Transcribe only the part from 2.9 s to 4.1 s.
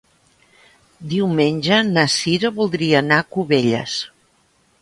anar a Cubelles.